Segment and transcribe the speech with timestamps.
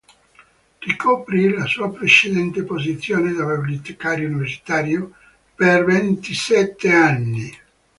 [0.79, 5.13] Ricoprì la sua precedente posizione da bibliotecario universitario,
[5.53, 7.57] per ventisette anni.